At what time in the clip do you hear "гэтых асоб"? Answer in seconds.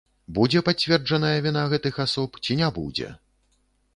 1.75-2.41